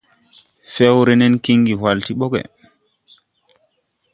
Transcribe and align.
Fɛwre 0.75 1.13
nen 1.15 1.35
kiŋgin 1.43 1.79
hwal 1.79 1.99
ti 2.05 2.13
ɓɔgge. 2.19 2.41